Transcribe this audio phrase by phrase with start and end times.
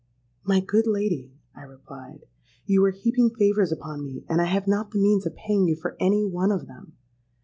[0.43, 2.25] '—'My good lady,' I replied,
[2.65, 5.75] 'you are heaping favours upon me, and I have not the means of paying you
[5.75, 6.93] for any one of them.'